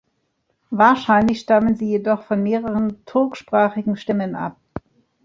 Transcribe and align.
Wahrscheinlich 0.71 1.41
stammen 1.41 1.75
sie 1.75 1.85
jedoch 1.87 2.23
von 2.23 2.41
mehreren 2.41 3.05
turksprachigen 3.05 3.97
Stämmen 3.97 4.35
ab. 4.35 4.57